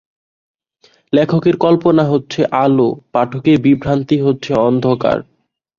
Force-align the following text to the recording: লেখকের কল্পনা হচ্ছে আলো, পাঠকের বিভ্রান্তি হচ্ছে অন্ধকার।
লেখকের 1.13 1.55
কল্পনা 1.57 2.03
হচ্ছে 2.03 2.41
আলো, 2.55 2.89
পাঠকের 3.11 3.57
বিভ্রান্তি 3.61 4.17
হচ্ছে 4.21 4.51
অন্ধকার। 4.61 5.17